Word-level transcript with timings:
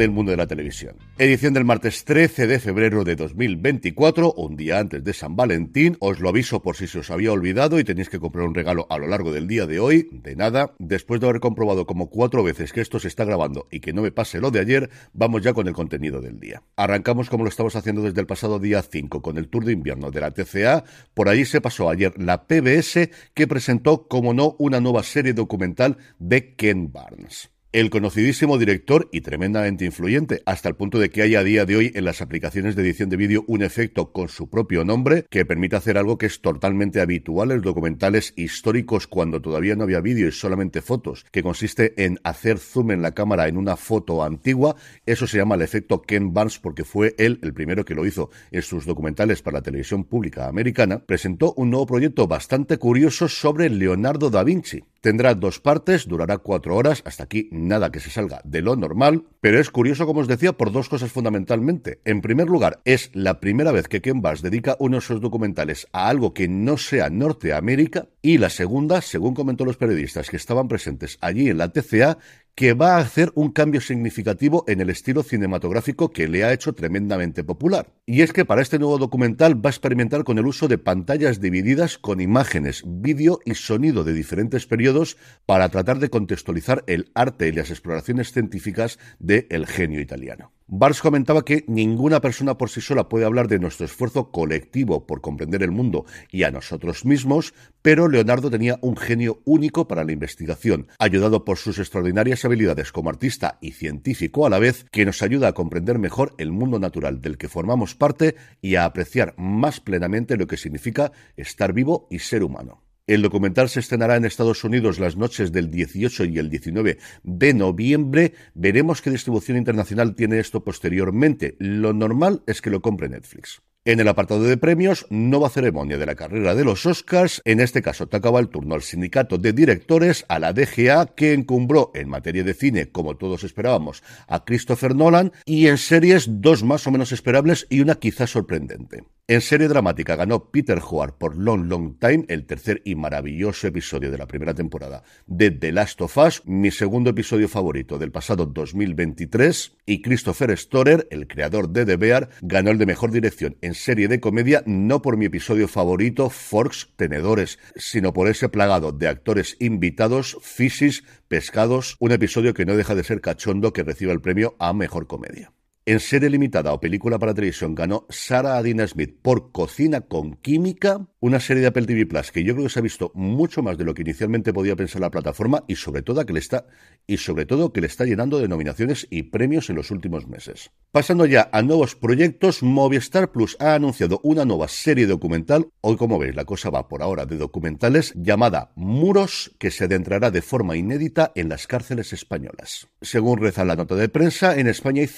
del 0.00 0.10
mundo 0.10 0.30
de 0.30 0.38
la 0.38 0.46
televisión. 0.46 0.96
Edición 1.18 1.52
del 1.52 1.66
martes 1.66 2.04
13 2.06 2.46
de 2.46 2.58
febrero 2.58 3.04
de 3.04 3.16
2024, 3.16 4.32
un 4.32 4.56
día 4.56 4.78
antes 4.78 5.04
de 5.04 5.12
San 5.12 5.36
Valentín. 5.36 5.98
Os 6.00 6.20
lo 6.20 6.30
aviso 6.30 6.62
por 6.62 6.76
si 6.76 6.86
se 6.86 7.00
os 7.00 7.10
había 7.10 7.32
olvidado 7.32 7.78
y 7.78 7.84
tenéis 7.84 8.08
que 8.08 8.18
comprar 8.18 8.46
un 8.46 8.54
regalo 8.54 8.86
a 8.88 8.96
lo 8.96 9.06
largo 9.06 9.30
del 9.30 9.46
día 9.46 9.66
de 9.66 9.78
hoy. 9.78 10.08
De 10.10 10.36
nada, 10.36 10.74
después 10.78 11.20
de 11.20 11.28
haber 11.28 11.40
comprobado 11.40 11.86
como 11.86 12.08
cuatro 12.08 12.42
veces 12.42 12.72
que 12.72 12.80
esto 12.80 12.98
se 12.98 13.08
está 13.08 13.26
grabando 13.26 13.68
y 13.70 13.80
que 13.80 13.92
no 13.92 14.00
me 14.00 14.10
pase 14.10 14.40
lo 14.40 14.50
de 14.50 14.60
ayer, 14.60 14.88
vamos 15.12 15.42
ya 15.42 15.52
con 15.52 15.68
el 15.68 15.74
contenido 15.74 16.22
del 16.22 16.40
día. 16.40 16.62
Arrancamos 16.76 17.28
como 17.28 17.44
lo 17.44 17.50
estamos 17.50 17.76
haciendo 17.76 18.00
desde 18.00 18.22
el 18.22 18.26
pasado 18.26 18.58
día 18.58 18.80
5 18.80 19.20
con 19.20 19.36
el 19.36 19.48
tour 19.48 19.66
de 19.66 19.72
invierno 19.72 20.10
de 20.10 20.20
la 20.22 20.30
TCA. 20.30 20.82
Por 21.12 21.28
ahí 21.28 21.44
se 21.44 21.60
pasó 21.60 21.90
ayer 21.90 22.14
la 22.16 22.46
PBS 22.46 23.10
que 23.34 23.46
presentó, 23.46 24.08
como 24.08 24.32
no, 24.32 24.56
una 24.58 24.80
nueva 24.80 25.02
serie 25.02 25.34
documental 25.34 25.98
de 26.18 26.54
Ken 26.54 26.90
Barnes. 26.90 27.50
El 27.72 27.88
conocidísimo 27.88 28.58
director 28.58 29.08
y 29.12 29.20
tremendamente 29.20 29.84
influyente, 29.84 30.42
hasta 30.44 30.68
el 30.68 30.74
punto 30.74 30.98
de 30.98 31.08
que 31.08 31.22
hay 31.22 31.36
a 31.36 31.44
día 31.44 31.64
de 31.64 31.76
hoy 31.76 31.92
en 31.94 32.04
las 32.04 32.20
aplicaciones 32.20 32.74
de 32.74 32.82
edición 32.82 33.10
de 33.10 33.16
vídeo 33.16 33.44
un 33.46 33.62
efecto 33.62 34.10
con 34.10 34.28
su 34.28 34.50
propio 34.50 34.84
nombre 34.84 35.24
que 35.30 35.44
permite 35.44 35.76
hacer 35.76 35.96
algo 35.96 36.18
que 36.18 36.26
es 36.26 36.40
totalmente 36.40 37.00
habitual 37.00 37.52
en 37.52 37.60
documentales 37.60 38.32
históricos 38.34 39.06
cuando 39.06 39.40
todavía 39.40 39.76
no 39.76 39.84
había 39.84 40.00
vídeo 40.00 40.26
y 40.26 40.32
solamente 40.32 40.82
fotos, 40.82 41.24
que 41.30 41.44
consiste 41.44 41.94
en 42.04 42.18
hacer 42.24 42.58
zoom 42.58 42.90
en 42.90 43.02
la 43.02 43.14
cámara 43.14 43.46
en 43.46 43.56
una 43.56 43.76
foto 43.76 44.24
antigua. 44.24 44.74
Eso 45.06 45.28
se 45.28 45.36
llama 45.36 45.54
el 45.54 45.62
efecto 45.62 46.02
Ken 46.02 46.34
Barnes 46.34 46.58
porque 46.58 46.82
fue 46.82 47.14
él 47.18 47.38
el 47.40 47.54
primero 47.54 47.84
que 47.84 47.94
lo 47.94 48.04
hizo 48.04 48.30
en 48.50 48.62
sus 48.62 48.84
documentales 48.84 49.42
para 49.42 49.58
la 49.58 49.62
televisión 49.62 50.02
pública 50.02 50.48
americana. 50.48 51.06
Presentó 51.06 51.54
un 51.56 51.70
nuevo 51.70 51.86
proyecto 51.86 52.26
bastante 52.26 52.78
curioso 52.78 53.28
sobre 53.28 53.70
Leonardo 53.70 54.28
da 54.28 54.42
Vinci. 54.42 54.82
Tendrá 55.00 55.34
dos 55.34 55.60
partes, 55.60 56.06
durará 56.06 56.36
cuatro 56.36 56.76
horas, 56.76 57.02
hasta 57.06 57.24
aquí 57.24 57.48
nada 57.52 57.90
que 57.90 58.00
se 58.00 58.10
salga 58.10 58.42
de 58.44 58.60
lo 58.60 58.76
normal, 58.76 59.24
pero 59.40 59.58
es 59.58 59.70
curioso, 59.70 60.04
como 60.04 60.20
os 60.20 60.28
decía, 60.28 60.52
por 60.52 60.72
dos 60.72 60.90
cosas 60.90 61.10
fundamentalmente. 61.10 62.02
En 62.04 62.20
primer 62.20 62.48
lugar, 62.48 62.82
es 62.84 63.10
la 63.14 63.40
primera 63.40 63.72
vez 63.72 63.88
que 63.88 64.02
Ken 64.02 64.20
Bass 64.20 64.42
dedica 64.42 64.76
uno 64.78 64.96
de 64.96 65.00
sus 65.00 65.22
documentales 65.22 65.88
a 65.92 66.10
algo 66.10 66.34
que 66.34 66.48
no 66.48 66.76
sea 66.76 67.08
Norteamérica, 67.08 68.08
y 68.20 68.36
la 68.36 68.50
segunda, 68.50 69.00
según 69.00 69.32
comentó 69.32 69.64
los 69.64 69.78
periodistas 69.78 70.28
que 70.28 70.36
estaban 70.36 70.68
presentes 70.68 71.16
allí 71.22 71.48
en 71.48 71.56
la 71.56 71.72
TCA, 71.72 72.18
que 72.54 72.74
va 72.74 72.96
a 72.96 72.98
hacer 72.98 73.32
un 73.34 73.50
cambio 73.50 73.80
significativo 73.80 74.64
en 74.66 74.80
el 74.80 74.90
estilo 74.90 75.22
cinematográfico 75.22 76.10
que 76.10 76.28
le 76.28 76.44
ha 76.44 76.52
hecho 76.52 76.72
tremendamente 76.72 77.44
popular. 77.44 77.92
Y 78.06 78.22
es 78.22 78.32
que 78.32 78.44
para 78.44 78.62
este 78.62 78.78
nuevo 78.78 78.98
documental 78.98 79.54
va 79.54 79.70
a 79.70 79.72
experimentar 79.72 80.24
con 80.24 80.38
el 80.38 80.46
uso 80.46 80.68
de 80.68 80.78
pantallas 80.78 81.40
divididas 81.40 81.98
con 81.98 82.20
imágenes, 82.20 82.82
vídeo 82.86 83.40
y 83.44 83.54
sonido 83.54 84.04
de 84.04 84.12
diferentes 84.12 84.66
periodos 84.66 85.16
para 85.46 85.68
tratar 85.68 85.98
de 85.98 86.10
contextualizar 86.10 86.84
el 86.86 87.10
arte 87.14 87.48
y 87.48 87.52
las 87.52 87.70
exploraciones 87.70 88.32
científicas 88.32 88.98
del 89.18 89.46
el 89.50 89.66
genio 89.66 90.00
italiano. 90.00 90.52
Bars 90.72 91.00
comentaba 91.00 91.44
que 91.44 91.64
ninguna 91.66 92.20
persona 92.20 92.56
por 92.56 92.70
sí 92.70 92.80
sola 92.80 93.08
puede 93.08 93.24
hablar 93.24 93.48
de 93.48 93.58
nuestro 93.58 93.86
esfuerzo 93.86 94.30
colectivo 94.30 95.04
por 95.04 95.20
comprender 95.20 95.64
el 95.64 95.72
mundo 95.72 96.04
y 96.30 96.44
a 96.44 96.52
nosotros 96.52 97.04
mismos, 97.04 97.54
pero 97.82 98.06
Leonardo 98.06 98.52
tenía 98.52 98.78
un 98.80 98.96
genio 98.96 99.42
único 99.44 99.88
para 99.88 100.04
la 100.04 100.12
investigación, 100.12 100.86
ayudado 101.00 101.44
por 101.44 101.58
sus 101.58 101.80
extraordinarias 101.80 102.44
habilidades 102.44 102.92
como 102.92 103.10
artista 103.10 103.58
y 103.60 103.72
científico 103.72 104.46
a 104.46 104.50
la 104.50 104.60
vez, 104.60 104.86
que 104.92 105.04
nos 105.04 105.22
ayuda 105.22 105.48
a 105.48 105.54
comprender 105.54 105.98
mejor 105.98 106.34
el 106.38 106.52
mundo 106.52 106.78
natural 106.78 107.20
del 107.20 107.36
que 107.36 107.48
formamos 107.48 107.96
parte 107.96 108.36
y 108.62 108.76
a 108.76 108.84
apreciar 108.84 109.34
más 109.38 109.80
plenamente 109.80 110.36
lo 110.36 110.46
que 110.46 110.56
significa 110.56 111.10
estar 111.36 111.72
vivo 111.72 112.06
y 112.12 112.20
ser 112.20 112.44
humano. 112.44 112.89
El 113.10 113.22
documental 113.22 113.68
se 113.68 113.80
estrenará 113.80 114.14
en 114.14 114.24
Estados 114.24 114.62
Unidos 114.62 115.00
las 115.00 115.16
noches 115.16 115.50
del 115.50 115.68
18 115.68 116.26
y 116.26 116.38
el 116.38 116.48
19 116.48 116.98
de 117.24 117.54
noviembre. 117.54 118.34
Veremos 118.54 119.02
qué 119.02 119.10
distribución 119.10 119.58
internacional 119.58 120.14
tiene 120.14 120.38
esto 120.38 120.62
posteriormente. 120.62 121.56
Lo 121.58 121.92
normal 121.92 122.44
es 122.46 122.62
que 122.62 122.70
lo 122.70 122.80
compre 122.80 123.08
Netflix. 123.08 123.62
En 123.84 123.98
el 123.98 124.06
apartado 124.06 124.44
de 124.44 124.56
premios, 124.56 125.06
nueva 125.10 125.48
ceremonia 125.48 125.98
de 125.98 126.06
la 126.06 126.14
carrera 126.14 126.54
de 126.54 126.62
los 126.62 126.86
Oscars. 126.86 127.42
En 127.44 127.58
este 127.58 127.82
caso, 127.82 128.06
tocaba 128.06 128.38
el 128.38 128.48
turno 128.48 128.76
al 128.76 128.82
sindicato 128.82 129.38
de 129.38 129.54
directores, 129.54 130.24
a 130.28 130.38
la 130.38 130.52
DGA, 130.52 131.06
que 131.16 131.32
encumbró 131.32 131.90
en 131.94 132.08
materia 132.08 132.44
de 132.44 132.54
cine, 132.54 132.92
como 132.92 133.16
todos 133.16 133.42
esperábamos, 133.42 134.04
a 134.28 134.44
Christopher 134.44 134.94
Nolan, 134.94 135.32
y 135.46 135.66
en 135.66 135.78
series 135.78 136.28
dos 136.28 136.62
más 136.62 136.86
o 136.86 136.92
menos 136.92 137.10
esperables 137.10 137.66
y 137.70 137.80
una 137.80 137.96
quizás 137.96 138.30
sorprendente. 138.30 139.02
En 139.30 139.42
serie 139.42 139.68
dramática 139.68 140.16
ganó 140.16 140.50
Peter 140.50 140.80
Hoare 140.80 141.12
por 141.16 141.36
Long 141.36 141.68
Long 141.68 142.00
Time, 142.00 142.24
el 142.26 142.46
tercer 142.46 142.82
y 142.84 142.96
maravilloso 142.96 143.68
episodio 143.68 144.10
de 144.10 144.18
la 144.18 144.26
primera 144.26 144.54
temporada 144.54 145.04
de 145.28 145.52
The 145.52 145.70
Last 145.70 146.00
of 146.00 146.18
Us, 146.18 146.42
mi 146.46 146.72
segundo 146.72 147.10
episodio 147.10 147.48
favorito 147.48 147.96
del 147.96 148.10
pasado 148.10 148.44
2023, 148.46 149.76
y 149.86 150.02
Christopher 150.02 150.58
Storer, 150.58 151.06
el 151.12 151.28
creador 151.28 151.68
de 151.68 151.86
The 151.86 151.96
Bear, 151.96 152.30
ganó 152.42 152.72
el 152.72 152.78
de 152.78 152.86
mejor 152.86 153.12
dirección 153.12 153.56
en 153.60 153.74
serie 153.74 154.08
de 154.08 154.18
comedia, 154.18 154.64
no 154.66 155.00
por 155.00 155.16
mi 155.16 155.26
episodio 155.26 155.68
favorito, 155.68 156.28
Forks 156.28 156.88
Tenedores, 156.96 157.60
sino 157.76 158.12
por 158.12 158.26
ese 158.26 158.48
plagado 158.48 158.90
de 158.90 159.06
actores 159.06 159.56
invitados, 159.60 160.38
fisis, 160.42 161.04
pescados, 161.28 161.94
un 162.00 162.10
episodio 162.10 162.52
que 162.52 162.66
no 162.66 162.76
deja 162.76 162.96
de 162.96 163.04
ser 163.04 163.20
cachondo 163.20 163.72
que 163.72 163.84
reciba 163.84 164.12
el 164.12 164.20
premio 164.20 164.56
a 164.58 164.72
mejor 164.72 165.06
comedia. 165.06 165.52
En 165.90 165.98
serie 165.98 166.30
limitada 166.30 166.72
o 166.72 166.78
película 166.78 167.18
para 167.18 167.34
televisión 167.34 167.74
ganó 167.74 168.06
Sarah 168.10 168.58
Adina 168.58 168.86
Smith 168.86 169.18
por 169.20 169.50
Cocina 169.50 170.02
con 170.02 170.34
Química, 170.36 171.08
una 171.18 171.40
serie 171.40 171.62
de 171.62 171.66
Apple 171.66 171.86
TV 171.86 172.06
Plus 172.06 172.30
que 172.30 172.44
yo 172.44 172.54
creo 172.54 172.66
que 172.66 172.72
se 172.72 172.78
ha 172.78 172.82
visto 172.82 173.10
mucho 173.16 173.60
más 173.60 173.76
de 173.76 173.82
lo 173.82 173.92
que 173.92 174.02
inicialmente 174.02 174.52
podía 174.52 174.76
pensar 174.76 175.00
la 175.00 175.10
plataforma 175.10 175.64
y 175.66 175.74
sobre 175.74 176.02
todo 176.02 176.24
que 176.24 176.32
le 176.32 176.38
está 176.38 176.68
y 177.08 177.16
sobre 177.16 177.44
todo 177.44 177.72
que 177.72 177.80
le 177.80 177.88
está 177.88 178.04
llenando 178.04 178.38
de 178.38 178.46
nominaciones 178.46 179.08
y 179.10 179.24
premios 179.24 179.68
en 179.68 179.74
los 179.74 179.90
últimos 179.90 180.28
meses. 180.28 180.70
Pasando 180.92 181.26
ya 181.26 181.50
a 181.52 181.60
nuevos 181.62 181.96
proyectos, 181.96 182.62
Movistar 182.62 183.32
Plus 183.32 183.56
ha 183.58 183.74
anunciado 183.74 184.20
una 184.22 184.44
nueva 184.44 184.68
serie 184.68 185.08
documental, 185.08 185.70
hoy 185.80 185.96
como 185.96 186.20
veis 186.20 186.36
la 186.36 186.44
cosa 186.44 186.70
va 186.70 186.86
por 186.86 187.02
ahora 187.02 187.26
de 187.26 187.36
documentales, 187.36 188.12
llamada 188.14 188.70
Muros, 188.76 189.56
que 189.58 189.72
se 189.72 189.84
adentrará 189.84 190.30
de 190.30 190.40
forma 190.40 190.76
inédita 190.76 191.32
en 191.34 191.48
las 191.48 191.66
cárceles 191.66 192.12
españolas. 192.12 192.86
Según 193.00 193.40
reza 193.40 193.64
la 193.64 193.74
nota 193.74 193.96
de 193.96 194.08
prensa, 194.08 194.56
en 194.56 194.68
España 194.68 195.00
hay 195.00 195.08